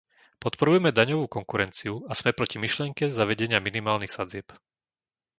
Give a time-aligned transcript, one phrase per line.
[0.43, 4.47] Podporujeme daňovú konkurenciu a sme proti myšlienke zavedenia minimálnych sadzieb.